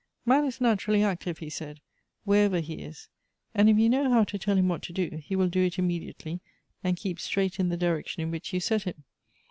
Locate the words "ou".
3.85-3.89